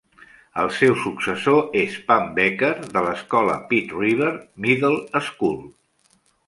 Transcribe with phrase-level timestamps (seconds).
[0.61, 4.35] El seu successor és Pam Becker, de l'escola Pitt River
[4.67, 5.59] Middle School.